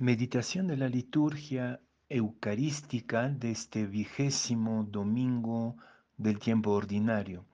Meditación 0.00 0.66
de 0.66 0.78
la 0.78 0.88
liturgia 0.88 1.78
eucarística 2.08 3.28
de 3.28 3.50
este 3.50 3.84
vigésimo 3.84 4.84
domingo 4.84 5.76
del 6.16 6.38
tiempo 6.38 6.70
ordinario. 6.70 7.44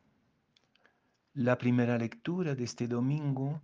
La 1.35 1.59
primera 1.59 1.99
lectura 1.99 2.55
de 2.55 2.63
este 2.63 2.87
domingo 2.87 3.63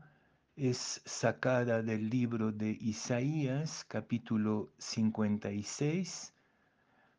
es 0.56 1.00
sacada 1.04 1.80
del 1.80 2.10
libro 2.10 2.50
de 2.50 2.76
Isaías, 2.80 3.84
capítulo 3.86 4.72
56, 4.78 6.34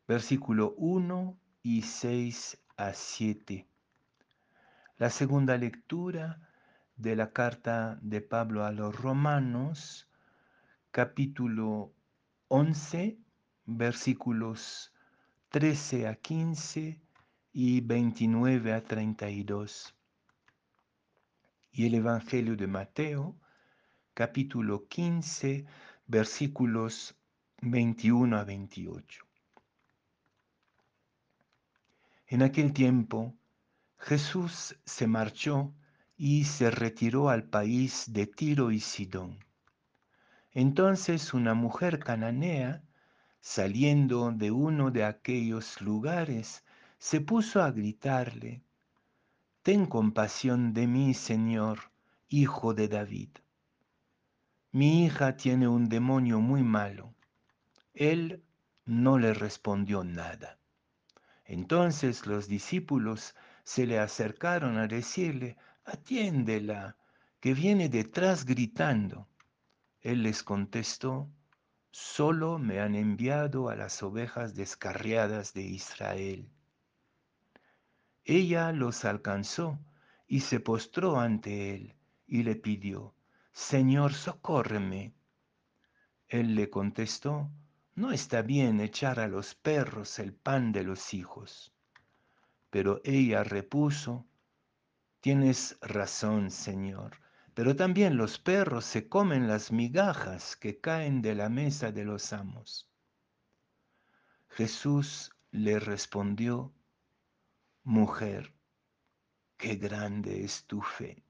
versículo 0.06 0.74
1 0.76 1.34
y 1.62 1.80
6 1.80 2.58
a 2.76 2.92
7. 2.92 3.66
La 4.98 5.08
segunda 5.08 5.56
lectura 5.56 6.46
de 6.98 7.16
la 7.16 7.32
carta 7.32 7.98
de 8.02 8.20
Pablo 8.20 8.66
a 8.66 8.70
los 8.70 8.94
romanos, 8.94 10.06
capítulo 10.94 11.92
11, 12.46 13.18
versículos 13.64 14.92
13 15.48 16.06
a 16.06 16.14
15 16.14 17.02
y 17.52 17.80
29 17.80 18.72
a 18.72 18.84
32. 18.84 19.92
Y 21.72 21.86
el 21.86 21.94
Evangelio 21.96 22.54
de 22.54 22.68
Mateo, 22.68 23.36
capítulo 24.14 24.86
15, 24.86 25.66
versículos 26.06 27.16
21 27.60 28.38
a 28.38 28.44
28. 28.44 29.26
En 32.28 32.42
aquel 32.42 32.72
tiempo, 32.72 33.34
Jesús 33.98 34.78
se 34.84 35.08
marchó 35.08 35.74
y 36.16 36.44
se 36.44 36.70
retiró 36.70 37.30
al 37.30 37.42
país 37.42 38.04
de 38.12 38.28
Tiro 38.28 38.70
y 38.70 38.78
Sidón 38.78 39.43
entonces 40.54 41.34
una 41.34 41.54
mujer 41.54 41.98
cananea, 41.98 42.82
saliendo 43.40 44.32
de 44.32 44.50
uno 44.50 44.90
de 44.90 45.04
aquellos 45.04 45.80
lugares, 45.80 46.64
se 46.98 47.20
puso 47.20 47.62
a 47.62 47.70
gritarle, 47.70 48.62
Ten 49.64 49.86
compasión 49.86 50.74
de 50.74 50.86
mí, 50.86 51.14
Señor, 51.14 51.90
hijo 52.28 52.74
de 52.74 52.86
David. 52.86 53.30
Mi 54.72 55.06
hija 55.06 55.36
tiene 55.36 55.66
un 55.66 55.88
demonio 55.88 56.38
muy 56.40 56.62
malo. 56.62 57.14
Él 57.94 58.44
no 58.84 59.18
le 59.18 59.32
respondió 59.32 60.04
nada. 60.04 60.58
Entonces 61.46 62.26
los 62.26 62.46
discípulos 62.46 63.34
se 63.62 63.86
le 63.86 63.98
acercaron 63.98 64.76
a 64.76 64.86
decirle, 64.86 65.56
atiéndela, 65.86 66.98
que 67.40 67.54
viene 67.54 67.88
detrás 67.88 68.44
gritando. 68.44 69.28
Él 70.04 70.22
les 70.22 70.42
contestó, 70.42 71.30
solo 71.90 72.58
me 72.58 72.78
han 72.78 72.94
enviado 72.94 73.70
a 73.70 73.74
las 73.74 74.02
ovejas 74.02 74.54
descarriadas 74.54 75.54
de 75.54 75.62
Israel. 75.62 76.50
Ella 78.22 78.70
los 78.72 79.06
alcanzó 79.06 79.78
y 80.26 80.40
se 80.40 80.60
postró 80.60 81.18
ante 81.18 81.74
él 81.74 81.94
y 82.26 82.42
le 82.42 82.54
pidió, 82.54 83.14
Señor, 83.52 84.12
socórreme. 84.12 85.14
Él 86.28 86.54
le 86.54 86.68
contestó, 86.68 87.50
no 87.94 88.12
está 88.12 88.42
bien 88.42 88.80
echar 88.80 89.18
a 89.18 89.26
los 89.26 89.54
perros 89.54 90.18
el 90.18 90.34
pan 90.34 90.70
de 90.70 90.82
los 90.82 91.14
hijos. 91.14 91.72
Pero 92.68 93.00
ella 93.04 93.42
repuso, 93.42 94.26
Tienes 95.22 95.78
razón, 95.80 96.50
Señor 96.50 97.23
pero 97.54 97.76
también 97.76 98.16
los 98.16 98.38
perros 98.38 98.84
se 98.84 99.08
comen 99.08 99.46
las 99.46 99.70
migajas 99.70 100.56
que 100.56 100.80
caen 100.80 101.22
de 101.22 101.36
la 101.36 101.48
mesa 101.48 101.92
de 101.92 102.04
los 102.04 102.32
amos. 102.32 102.90
Jesús 104.48 105.32
le 105.52 105.78
respondió, 105.78 106.74
Mujer, 107.84 108.52
qué 109.56 109.76
grande 109.76 110.44
es 110.44 110.64
tu 110.64 110.80
fe, 110.82 111.22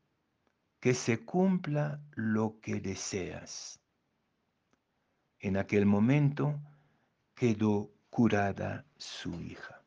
que 0.80 0.94
se 0.94 1.24
cumpla 1.24 2.00
lo 2.12 2.58
que 2.60 2.80
deseas. 2.80 3.80
En 5.40 5.58
aquel 5.58 5.84
momento 5.84 6.58
quedó 7.34 7.92
curada 8.08 8.86
su 8.96 9.40
hija. 9.40 9.83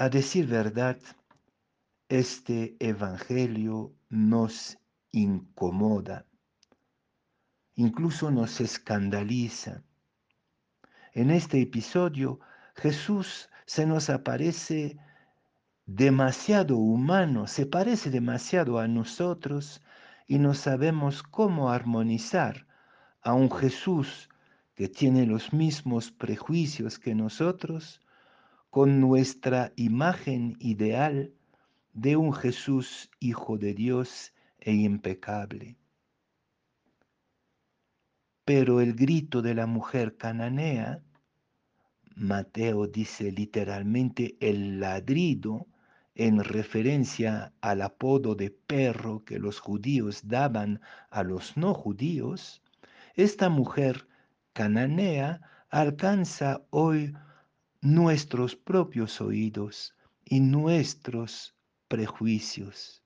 A 0.00 0.08
decir 0.08 0.46
verdad, 0.46 0.96
este 2.08 2.76
Evangelio 2.78 3.96
nos 4.08 4.78
incomoda, 5.10 6.24
incluso 7.74 8.30
nos 8.30 8.60
escandaliza. 8.60 9.82
En 11.14 11.32
este 11.32 11.60
episodio 11.60 12.38
Jesús 12.76 13.50
se 13.66 13.86
nos 13.86 14.08
aparece 14.08 14.98
demasiado 15.84 16.76
humano, 16.76 17.48
se 17.48 17.66
parece 17.66 18.08
demasiado 18.10 18.78
a 18.78 18.86
nosotros 18.86 19.82
y 20.28 20.38
no 20.38 20.54
sabemos 20.54 21.24
cómo 21.24 21.70
armonizar 21.70 22.68
a 23.20 23.34
un 23.34 23.50
Jesús 23.50 24.28
que 24.76 24.88
tiene 24.88 25.26
los 25.26 25.52
mismos 25.52 26.12
prejuicios 26.12 27.00
que 27.00 27.16
nosotros 27.16 28.00
con 28.70 29.00
nuestra 29.00 29.72
imagen 29.76 30.56
ideal 30.60 31.32
de 31.92 32.16
un 32.16 32.32
Jesús 32.32 33.10
Hijo 33.18 33.58
de 33.58 33.74
Dios 33.74 34.32
e 34.60 34.72
impecable. 34.72 35.76
Pero 38.44 38.80
el 38.80 38.94
grito 38.94 39.42
de 39.42 39.54
la 39.54 39.66
mujer 39.66 40.16
cananea, 40.16 41.02
Mateo 42.14 42.86
dice 42.86 43.30
literalmente 43.30 44.36
el 44.40 44.80
ladrido, 44.80 45.66
en 46.14 46.42
referencia 46.42 47.52
al 47.60 47.80
apodo 47.80 48.34
de 48.34 48.50
perro 48.50 49.24
que 49.24 49.38
los 49.38 49.60
judíos 49.60 50.26
daban 50.26 50.80
a 51.10 51.22
los 51.22 51.56
no 51.56 51.74
judíos, 51.74 52.60
esta 53.14 53.48
mujer 53.48 54.08
cananea 54.52 55.40
alcanza 55.70 56.62
hoy 56.70 57.14
nuestros 57.80 58.56
propios 58.56 59.20
oídos 59.20 59.94
y 60.24 60.40
nuestros 60.40 61.54
prejuicios. 61.86 63.02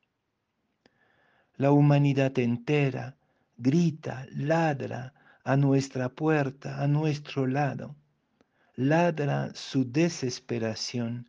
La 1.56 1.72
humanidad 1.72 2.38
entera 2.38 3.16
grita, 3.56 4.26
ladra 4.30 5.12
a 5.44 5.56
nuestra 5.56 6.08
puerta, 6.08 6.82
a 6.82 6.88
nuestro 6.88 7.46
lado, 7.46 7.96
ladra 8.74 9.54
su 9.54 9.90
desesperación 9.90 11.28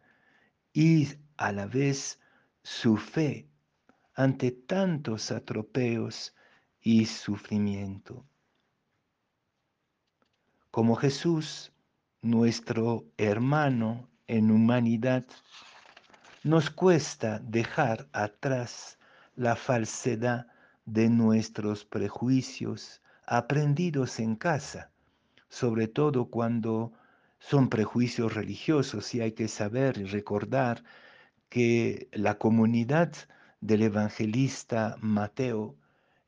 y 0.71 1.09
a 1.37 1.51
la 1.51 1.65
vez 1.65 2.19
su 2.63 2.97
fe 2.97 3.49
ante 4.15 4.51
tantos 4.51 5.31
atropellos 5.31 6.33
y 6.81 7.05
sufrimiento. 7.05 8.25
Como 10.71 10.95
Jesús, 10.95 11.72
nuestro 12.23 13.05
hermano 13.17 14.09
en 14.27 14.49
humanidad, 14.49 15.25
nos 16.43 16.69
cuesta 16.69 17.39
dejar 17.39 18.07
atrás 18.13 18.97
la 19.35 19.57
falsedad 19.57 20.47
de 20.85 21.09
nuestros 21.09 21.83
prejuicios 21.83 23.01
aprendidos 23.25 24.21
en 24.21 24.37
casa, 24.37 24.89
sobre 25.49 25.87
todo 25.87 26.25
cuando 26.25 26.93
son 27.39 27.67
prejuicios 27.67 28.33
religiosos 28.33 29.13
y 29.13 29.19
hay 29.21 29.33
que 29.33 29.49
saber 29.49 29.97
y 29.97 30.05
recordar 30.05 30.83
que 31.49 32.07
la 32.13 32.37
comunidad 32.37 33.11
del 33.59 33.81
evangelista 33.83 34.95
Mateo 35.01 35.75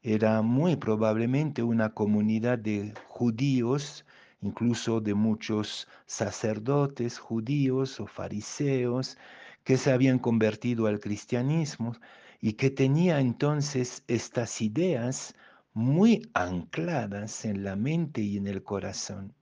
era 0.03 0.42
muy 0.42 0.75
probablemente 0.75 1.63
una 1.63 1.94
comunidad 1.94 2.59
de 2.59 2.94
judíos 3.07 4.06
incluso 4.41 5.01
de 5.01 5.13
muchos 5.13 5.87
sacerdotes 6.05 7.19
judíos 7.19 7.99
o 7.99 8.07
fariseos 8.07 9.17
que 9.63 9.77
se 9.77 9.91
habían 9.91 10.19
convertido 10.19 10.87
al 10.87 10.99
cristianismo 10.99 11.95
y 12.39 12.53
que 12.53 12.69
tenía 12.69 13.19
entonces 13.19 14.03
estas 14.07 14.61
ideas 14.61 15.35
muy 15.73 16.29
ancladas 16.33 17.43
en 17.45 17.63
la 17.63 17.75
mente 17.75 18.21
y 18.21 18.37
en 18.37 18.47
el 18.47 18.63
corazón. 18.63 19.33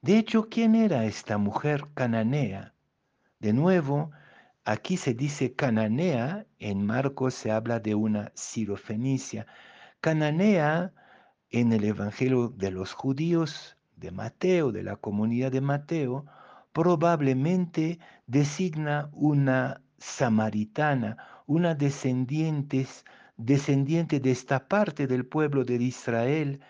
De 0.00 0.18
hecho, 0.18 0.48
¿quién 0.48 0.74
era 0.74 1.06
esta 1.06 1.38
mujer 1.38 1.88
cananea? 1.94 2.74
De 3.40 3.52
nuevo, 3.52 4.10
aquí 4.64 4.96
se 4.96 5.14
dice 5.14 5.54
cananea, 5.54 6.46
en 6.58 6.84
Marcos 6.84 7.34
se 7.34 7.50
habla 7.50 7.80
de 7.80 7.94
una 7.94 8.32
sirofenicia. 8.34 9.46
Cananea 10.00 10.92
en 11.50 11.72
el 11.72 11.84
Evangelio 11.84 12.48
de 12.48 12.70
los 12.70 12.92
judíos 12.92 13.76
de 13.96 14.10
Mateo, 14.10 14.72
de 14.72 14.82
la 14.82 14.96
comunidad 14.96 15.52
de 15.52 15.60
Mateo, 15.60 16.26
probablemente 16.72 17.98
designa 18.26 19.08
una 19.12 19.80
samaritana, 19.98 21.16
una 21.46 21.74
descendiente, 21.74 22.86
descendiente 23.36 24.20
de 24.20 24.30
esta 24.30 24.68
parte 24.68 25.06
del 25.06 25.26
pueblo 25.26 25.64
de 25.64 25.76
Israel 25.76 26.60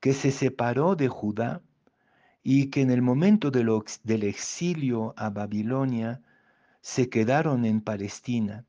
que 0.00 0.12
se 0.12 0.30
separó 0.30 0.94
de 0.94 1.08
Judá 1.08 1.62
y 2.42 2.70
que 2.70 2.82
en 2.82 2.90
el 2.90 3.02
momento 3.02 3.50
del 3.50 4.22
exilio 4.22 5.14
a 5.16 5.30
Babilonia 5.30 6.22
se 6.80 7.10
quedaron 7.10 7.64
en 7.64 7.80
Palestina. 7.80 8.64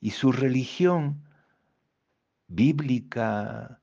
Y 0.00 0.10
su 0.10 0.32
religión 0.32 1.22
bíblica, 2.46 3.80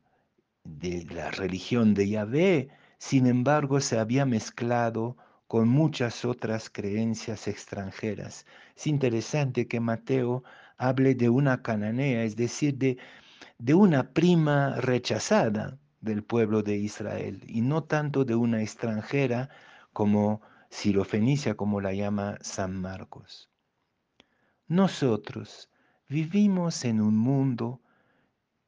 de 0.65 1.05
la 1.11 1.31
religión 1.31 1.93
de 1.93 2.09
Yahvé, 2.09 2.69
sin 2.97 3.27
embargo, 3.27 3.79
se 3.79 3.99
había 3.99 4.25
mezclado 4.25 5.15
con 5.47 5.69
muchas 5.69 6.25
otras 6.25 6.69
creencias 6.69 7.47
extranjeras. 7.47 8.45
Es 8.75 8.87
interesante 8.87 9.67
que 9.67 9.79
Mateo 9.79 10.43
hable 10.77 11.15
de 11.15 11.29
una 11.29 11.61
cananea, 11.61 12.23
es 12.23 12.35
decir, 12.35 12.77
de, 12.77 12.97
de 13.59 13.73
una 13.73 14.11
prima 14.11 14.75
rechazada 14.81 15.77
del 16.01 16.23
pueblo 16.23 16.61
de 16.63 16.77
Israel 16.77 17.41
y 17.47 17.61
no 17.61 17.83
tanto 17.83 18.25
de 18.25 18.35
una 18.35 18.61
extranjera 18.61 19.49
como 19.93 20.41
Sirofenicia, 20.69 21.55
como 21.55 21.79
la 21.79 21.93
llama 21.93 22.37
San 22.41 22.81
Marcos. 22.81 23.49
Nosotros 24.67 25.69
vivimos 26.09 26.83
en 26.85 27.01
un 27.01 27.15
mundo 27.15 27.81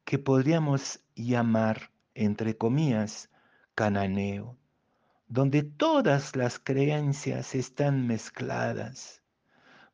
que 0.04 0.18
podríamos 0.18 1.00
llamar, 1.24 1.90
entre 2.14 2.56
comillas, 2.56 3.30
cananeo, 3.74 4.56
donde 5.28 5.62
todas 5.62 6.34
las 6.36 6.58
creencias 6.58 7.54
están 7.54 8.06
mezcladas, 8.06 9.22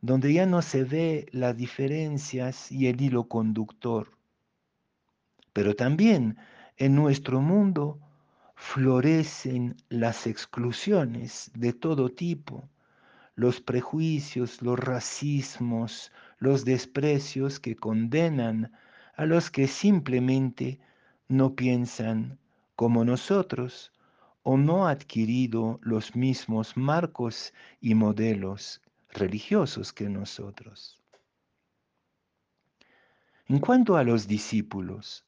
donde 0.01 0.33
ya 0.33 0.47
no 0.47 0.63
se 0.63 0.85
ve 0.85 1.27
las 1.33 1.57
diferencias 1.57 2.71
y 2.71 2.87
el 2.87 3.01
hilo 3.01 3.29
conductor. 3.29 4.17
Pero 5.53 5.75
también 5.75 6.37
en 6.77 6.95
nuestro 6.95 7.41
mundo 7.41 7.99
florecen 8.55 9.77
las 9.89 10.27
exclusiones 10.27 11.51
de 11.55 11.73
todo 11.73 12.11
tipo, 12.11 12.69
los 13.35 13.61
prejuicios, 13.61 14.63
los 14.63 14.79
racismos, 14.79 16.13
los 16.39 16.65
desprecios 16.65 17.59
que 17.59 17.75
condenan 17.75 18.73
a 19.17 19.27
los 19.27 19.51
que 19.51 19.67
simplemente 19.67 20.81
no 21.29 21.55
piensan 21.55 22.39
como 22.77 23.05
nosotros 23.05 23.93
o 24.43 24.57
no 24.57 24.87
adquirido 24.87 25.81
los 25.83 26.15
mismos 26.15 26.77
marcos 26.77 27.53
y 27.81 27.95
modelos 27.95 28.83
religiosos 29.11 29.93
que 29.93 30.09
nosotros. 30.09 31.01
En 33.47 33.59
cuanto 33.59 33.97
a 33.97 34.05
los 34.05 34.27
discípulos, 34.27 35.25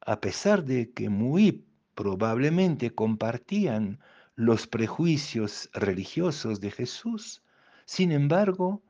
a 0.00 0.20
pesar 0.20 0.64
de 0.64 0.92
que 0.92 1.08
muy 1.08 1.64
probablemente 1.94 2.94
compartían 2.94 4.00
los 4.36 4.66
prejuicios 4.66 5.68
religiosos 5.74 6.60
de 6.60 6.70
Jesús, 6.70 7.42
sin 7.84 8.12
embargo, 8.12 8.82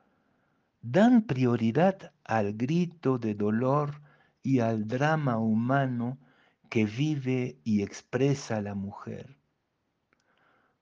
dan 0.82 1.22
prioridad 1.22 2.12
al 2.24 2.52
grito 2.54 3.18
de 3.18 3.34
dolor 3.34 4.00
y 4.42 4.60
al 4.60 4.86
drama 4.86 5.38
humano 5.38 6.18
que 6.68 6.84
vive 6.84 7.58
y 7.64 7.82
expresa 7.82 8.60
la 8.62 8.74
mujer. 8.74 9.36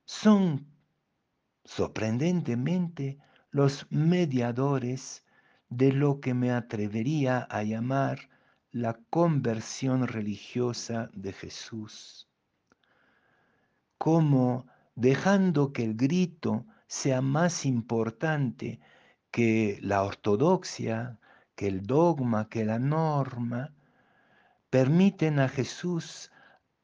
Son 0.05 0.67
sorprendentemente 1.65 3.19
los 3.51 3.87
mediadores 3.91 5.25
de 5.69 5.93
lo 5.93 6.21
que 6.21 6.35
me 6.35 6.51
atrevería 6.51 7.41
a 7.41 7.63
llamar 7.63 8.31
la 8.71 8.95
conversión 9.11 10.07
religiosa 10.07 11.11
de 11.13 11.33
Jesús. 11.33 12.29
Como 13.97 14.67
dejando 14.95 15.73
que 15.73 15.85
el 15.85 15.95
grito 15.95 16.67
sea 16.87 17.21
más 17.21 17.67
importante 17.67 18.81
que 19.31 19.79
la 19.83 20.03
ortodoxia, 20.03 21.19
que 21.59 21.67
el 21.67 21.83
dogma, 21.83 22.49
que 22.49 22.65
la 22.65 22.79
norma, 22.79 23.73
permiten 24.71 25.41
a 25.41 25.49
Jesús 25.49 26.31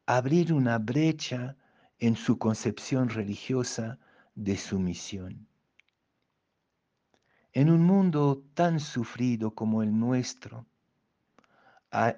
abrir 0.05 0.51
una 0.51 0.79
brecha 0.79 1.55
en 1.97 2.17
su 2.17 2.37
concepción 2.37 3.07
religiosa 3.07 3.99
de 4.35 4.57
su 4.57 4.77
misión. 4.77 5.47
En 7.53 7.69
un 7.69 7.83
mundo 7.83 8.43
tan 8.53 8.81
sufrido 8.81 9.51
como 9.51 9.81
el 9.81 9.97
nuestro, 9.97 10.65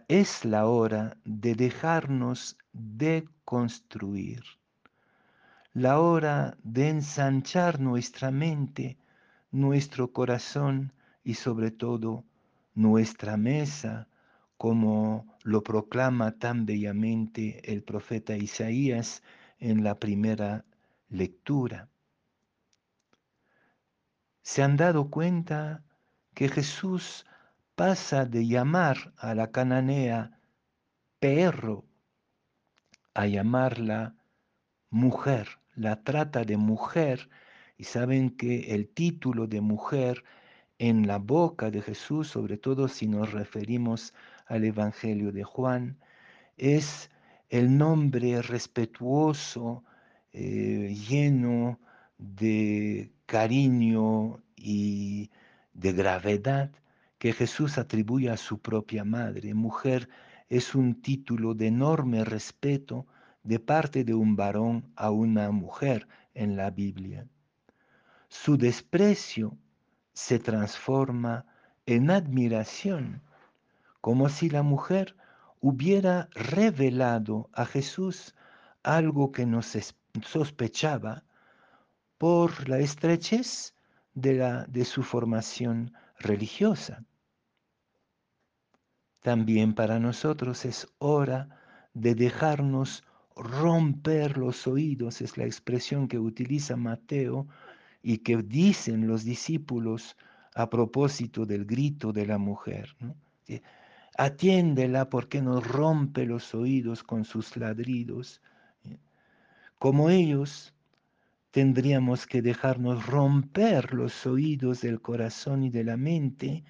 es 0.08 0.44
la 0.44 0.66
hora 0.66 1.16
de 1.26 1.54
dejarnos 1.54 2.58
deconstruir, 2.74 4.42
la 5.74 6.00
hora 6.00 6.58
de 6.64 6.90
ensanchar 6.90 7.80
nuestra 7.80 8.32
mente, 8.32 8.98
nuestro 9.52 10.12
corazón 10.12 10.92
y 11.24 11.36
sobre 11.36 11.70
todo 11.70 12.24
nuestra 12.78 13.38
mesa 13.38 14.08
como 14.56 15.36
lo 15.44 15.64
proclama 15.64 16.38
tan 16.38 16.68
bellamente 16.68 17.74
el 17.74 17.82
profeta 17.82 18.38
Isaías 18.38 19.24
en 19.58 19.84
la 19.84 19.96
primera 19.96 20.64
lectura. 21.10 21.90
¿Se 24.44 24.62
han 24.62 24.78
dado 24.78 25.10
cuenta 25.10 25.84
que 26.36 26.50
Jesús 26.50 27.26
pasa 27.74 28.26
de 28.26 28.46
llamar 28.46 29.12
a 29.18 29.34
la 29.34 29.52
cananea 29.52 30.40
perro 31.20 31.84
a 33.16 33.26
llamarla 33.26 34.16
mujer? 34.92 35.48
La 35.74 36.04
trata 36.04 36.44
de 36.44 36.58
mujer 36.58 37.28
y 37.76 37.86
saben 37.86 38.30
que 38.30 38.76
el 38.76 38.88
título 38.88 39.48
de 39.48 39.62
mujer 39.62 40.24
en 40.80 41.08
la 41.08 41.18
boca 41.18 41.72
de 41.72 41.82
Jesús, 41.82 42.28
sobre 42.30 42.58
todo 42.58 42.88
si 42.88 43.08
nos 43.08 43.32
referimos 43.32 44.14
al 44.46 44.64
Evangelio 44.64 45.32
de 45.32 45.44
Juan, 45.44 45.98
es 46.58 47.10
el 47.50 47.78
nombre 47.78 48.42
respetuoso, 48.42 49.84
eh, 50.34 50.96
lleno 51.10 51.80
de 52.18 53.12
cariño 53.26 54.42
y 54.56 55.30
de 55.74 55.94
gravedad 55.94 56.72
que 57.18 57.34
Jesús 57.34 57.78
atribuye 57.78 58.30
a 58.30 58.38
su 58.38 58.60
propia 58.60 59.04
madre. 59.04 59.54
Mujer 59.54 60.10
es 60.50 60.76
un 60.76 61.02
título 61.02 61.54
de 61.54 61.68
enorme 61.68 62.24
respeto 62.24 63.08
de 63.44 63.60
parte 63.60 64.04
de 64.04 64.14
un 64.14 64.36
varón 64.36 64.92
a 64.96 65.12
una 65.12 65.52
mujer 65.52 66.08
en 66.34 66.56
la 66.56 66.70
Biblia. 66.70 67.28
Su 68.28 68.58
desprecio 68.58 69.58
se 70.18 70.40
transforma 70.40 71.46
en 71.86 72.10
admiración 72.10 73.22
como 74.02 74.30
si 74.30 74.50
la 74.50 74.64
mujer 74.64 75.16
hubiera 75.62 76.28
revelado 76.34 77.52
a 77.54 77.66
Jesús 77.66 78.34
algo 78.82 79.32
que 79.32 79.46
no 79.46 79.62
sospechaba 79.62 81.24
por 82.18 82.68
la 82.68 82.80
estrechez 82.80 83.76
de, 84.16 84.66
de 84.68 84.86
su 84.86 85.04
formación 85.04 85.94
religiosa. 86.18 87.06
También 89.22 89.76
para 89.76 90.00
nosotros 90.00 90.66
es 90.66 90.88
hora 90.98 91.62
de 91.94 92.16
dejarnos 92.16 93.04
romper 93.36 94.40
los 94.40 94.66
oídos, 94.66 95.22
es 95.22 95.38
la 95.38 95.46
expresión 95.46 96.08
que 96.08 96.18
utiliza 96.18 96.76
Mateo 96.76 97.48
y 98.08 98.20
que 98.20 98.38
dicen 98.38 99.06
los 99.06 99.26
discípulos 99.26 100.16
a 100.56 100.70
propósito 100.70 101.46
del 101.46 101.66
grito 101.66 102.14
de 102.14 102.26
la 102.26 102.38
mujer. 102.38 102.96
Atiéndela 104.18 105.10
porque 105.10 105.42
nos 105.42 105.68
rompe 105.68 106.26
los 106.26 106.56
oídos 106.56 107.04
con 107.04 107.26
sus 107.26 107.58
ladridos. 107.58 108.42
Como 109.78 110.10
ellos, 110.10 110.74
tendríamos 111.52 112.26
que 112.28 112.42
dejarnos 112.42 113.06
romper 113.06 113.94
los 113.94 114.26
oídos 114.26 114.80
del 114.80 115.02
corazón 115.02 115.66
y 115.66 115.70
de 115.70 115.84
la 115.84 115.98
mente 115.98 116.64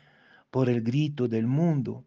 por 0.50 0.72
el 0.72 0.82
grito 0.82 1.28
del 1.28 1.46
mundo. 1.46 2.04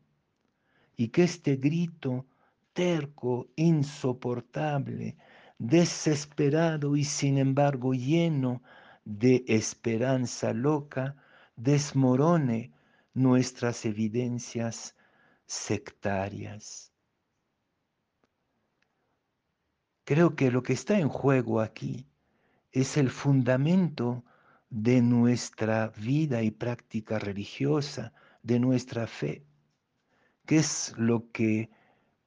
Y 0.96 1.06
que 1.10 1.22
este 1.22 1.54
grito 1.54 2.26
terco, 2.72 3.46
insoportable, 3.54 5.16
desesperado 5.56 6.96
y 6.96 7.04
sin 7.04 7.38
embargo 7.38 7.94
lleno 7.94 8.60
de 9.04 9.44
esperanza 9.46 10.52
loca, 10.52 11.16
desmorone 11.56 12.72
nuestras 13.14 13.84
evidencias 13.84 14.96
sectarias. 15.46 16.92
Creo 20.04 20.34
que 20.34 20.50
lo 20.50 20.62
que 20.62 20.72
está 20.72 20.98
en 20.98 21.08
juego 21.08 21.60
aquí 21.60 22.06
es 22.72 22.96
el 22.96 23.10
fundamento 23.10 24.24
de 24.70 25.02
nuestra 25.02 25.88
vida 25.88 26.42
y 26.42 26.52
práctica 26.52 27.18
religiosa, 27.18 28.12
de 28.42 28.58
nuestra 28.58 29.06
fe? 29.06 29.44
¿Qué 30.46 30.58
es 30.58 30.94
lo 30.96 31.30
que 31.32 31.70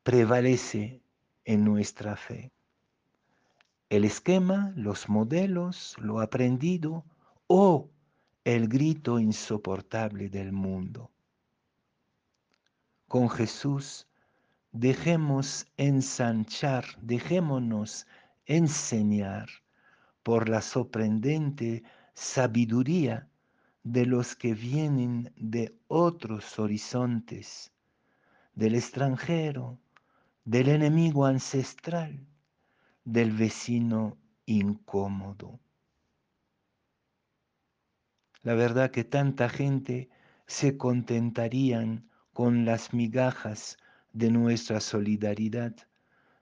prevalece 0.03 1.01
en 1.45 1.65
nuestra 1.65 2.15
fe? 2.15 2.51
¿El 3.93 4.05
esquema, 4.05 4.73
los 4.75 5.07
modelos, 5.07 5.95
lo 5.99 6.19
aprendido 6.19 7.05
o 7.45 7.91
el 8.43 8.67
grito 8.67 9.19
insoportable 9.19 10.29
del 10.29 10.51
mundo? 10.51 11.11
Con 13.07 13.29
Jesús 13.29 14.07
dejemos 14.71 15.67
ensanchar, 15.77 16.85
dejémonos 17.03 18.07
enseñar 18.47 19.47
por 20.23 20.49
la 20.49 20.63
sorprendente 20.63 21.83
sabiduría 22.15 23.29
de 23.83 24.07
los 24.07 24.35
que 24.35 24.55
vienen 24.55 25.31
de 25.35 25.77
otros 25.87 26.57
horizontes, 26.57 27.71
del 28.55 28.73
extranjero, 28.73 29.77
del 30.45 30.69
enemigo 30.69 31.27
ancestral, 31.27 32.25
del 33.03 33.31
vecino 33.31 34.17
incómodo. 34.45 35.59
La 38.41 38.53
verdad 38.55 38.91
que 38.91 39.03
tanta 39.03 39.49
gente 39.49 40.09
se 40.47 40.77
contentarían 40.77 42.09
con 42.33 42.65
las 42.65 42.93
migajas 42.93 43.77
de 44.11 44.31
nuestra 44.31 44.79
solidaridad, 44.79 45.75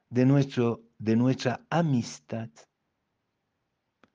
de, 0.10 0.26
nuestro, 0.26 0.84
de 0.98 1.16
nuestra 1.16 1.62
amistad. 1.70 2.50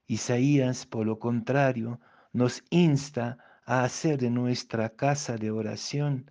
Isaías, 0.06 0.86
por 0.86 1.06
lo 1.06 1.18
contrario, 1.18 2.00
nos 2.32 2.62
insta 2.70 3.38
a 3.64 3.84
hacer 3.84 4.18
de 4.18 4.30
nuestra 4.30 4.90
casa 4.90 5.36
de 5.36 5.50
oración, 5.50 6.30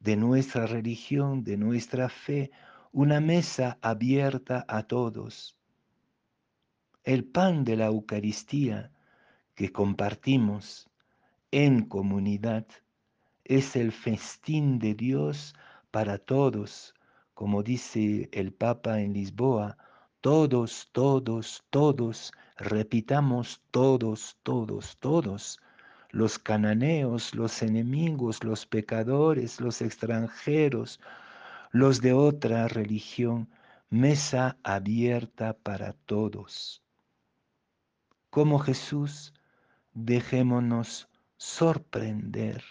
de 0.00 0.16
nuestra 0.16 0.66
religión, 0.66 1.44
de 1.44 1.56
nuestra 1.56 2.08
fe, 2.08 2.50
una 2.92 3.20
mesa 3.20 3.78
abierta 3.80 4.66
a 4.68 4.82
todos. 4.82 5.56
El 7.04 7.24
pan 7.24 7.64
de 7.64 7.76
la 7.76 7.86
Eucaristía 7.86 8.92
que 9.54 9.72
compartimos 9.72 10.90
en 11.50 11.86
comunidad 11.86 12.66
es 13.44 13.76
el 13.76 13.92
festín 13.92 14.78
de 14.78 14.94
Dios 14.94 15.54
para 15.90 16.18
todos, 16.18 16.94
como 17.32 17.62
dice 17.62 18.28
el 18.30 18.52
Papa 18.52 19.00
en 19.00 19.14
Lisboa, 19.14 19.78
todos, 20.20 20.90
todos, 20.92 21.64
todos, 21.70 22.30
repitamos 22.58 23.62
todos, 23.70 24.36
todos, 24.42 24.98
todos, 24.98 25.60
los 26.10 26.38
cananeos, 26.38 27.34
los 27.34 27.62
enemigos, 27.62 28.44
los 28.44 28.66
pecadores, 28.66 29.62
los 29.62 29.80
extranjeros, 29.80 31.00
los 31.72 32.02
de 32.02 32.12
otra 32.12 32.68
religión, 32.68 33.48
mesa 33.88 34.58
abierta 34.62 35.54
para 35.54 35.94
todos. 35.94 36.82
Como 38.28 38.58
Jesús, 38.58 39.32
dejémonos 39.94 41.08
sorprender. 41.38 42.62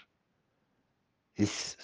Es 1.35 1.77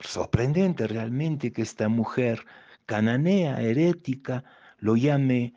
sorprendente 0.00 0.86
realmente 0.86 1.52
que 1.52 1.60
esta 1.60 1.88
mujer 1.90 2.46
cananea, 2.86 3.60
herética, 3.60 4.42
lo 4.78 4.96
llame 4.96 5.54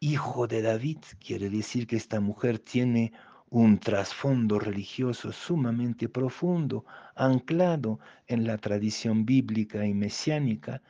hijo 0.00 0.46
de 0.46 0.60
David. 0.60 0.98
Quiere 1.18 1.48
decir 1.48 1.86
que 1.86 1.96
esta 1.96 2.20
mujer 2.20 2.58
tiene 2.58 3.12
un 3.50 3.78
trasfondo 3.78 4.58
religioso 4.58 5.32
sumamente 5.32 6.08
profundo, 6.08 6.84
anclado 7.14 7.98
en 8.26 8.46
la 8.46 8.58
tradición 8.58 9.24
bíblica 9.24 9.86
y 9.86 9.94
mesiánica, 9.94 10.82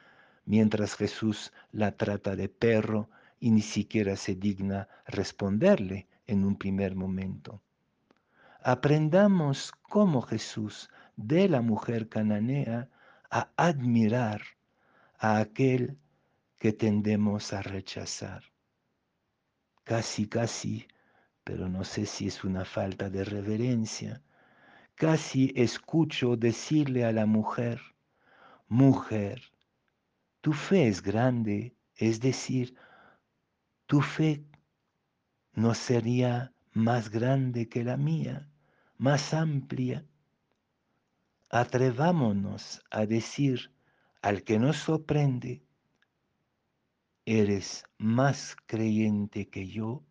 mientras 0.44 0.96
Jesús 0.96 1.52
la 1.72 1.92
trata 1.92 2.34
de 2.34 2.48
perro 2.48 3.08
y 3.38 3.50
ni 3.50 3.62
siquiera 3.62 4.16
se 4.16 4.34
digna 4.34 4.88
responderle 5.06 6.08
en 6.26 6.44
un 6.44 6.56
primer 6.56 6.96
momento. 6.96 7.62
Aprendamos 8.62 9.72
cómo 9.82 10.20
Jesús 10.22 10.90
de 11.16 11.48
la 11.48 11.60
mujer 11.60 12.08
cananea 12.08 12.88
a 13.30 13.50
admirar 13.56 14.42
a 15.18 15.38
aquel 15.38 15.96
que 16.58 16.72
tendemos 16.72 17.52
a 17.52 17.62
rechazar. 17.62 18.42
Casi, 19.84 20.26
casi, 20.26 20.86
pero 21.48 21.66
no 21.66 21.82
sé 21.82 22.04
si 22.04 22.26
es 22.26 22.44
una 22.44 22.66
falta 22.66 23.08
de 23.08 23.24
reverencia, 23.24 24.22
casi 24.94 25.50
escucho 25.56 26.36
decirle 26.36 27.06
a 27.06 27.12
la 27.12 27.24
mujer, 27.24 27.80
mujer, 28.68 29.40
tu 30.42 30.52
fe 30.52 30.88
es 30.88 31.00
grande, 31.00 31.74
es 31.96 32.20
decir, 32.20 32.74
tu 33.86 34.02
fe 34.02 34.44
no 35.54 35.72
sería 35.72 36.52
más 36.74 37.08
grande 37.08 37.66
que 37.66 37.82
la 37.82 37.96
mía, 37.96 38.50
más 38.98 39.32
amplia 39.32 40.04
atrevámonos 41.48 42.82
a 42.90 43.06
decir 43.06 43.72
al 44.20 44.42
que 44.42 44.58
nos 44.58 44.76
sorprende, 44.76 45.62
eres 47.24 47.84
más 47.96 48.54
creyente 48.66 49.48
que 49.48 49.66
yo, 49.66 50.04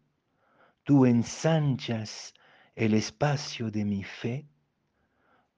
tú 0.87 1.05
ensanchas 1.05 2.33
el 2.73 2.93
espacio 2.93 3.69
de 3.69 3.83
mi 3.83 4.05
fe, 4.05 4.47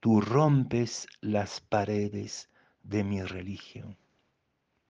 tú 0.00 0.20
rompes 0.20 1.06
las 1.20 1.60
paredes 1.60 2.50
de 2.82 3.04
mi 3.04 3.22
religión. 3.22 3.96